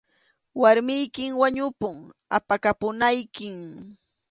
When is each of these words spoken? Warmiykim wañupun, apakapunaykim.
Warmiykim 0.61 1.31
wañupun, 1.41 1.95
apakapunaykim. 2.37 3.55